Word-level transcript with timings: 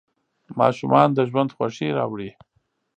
ماشومان 0.59 1.07
د 1.13 1.19
ژوند 1.29 1.51
خوښي 1.55 1.87
راوړي. 1.97 2.29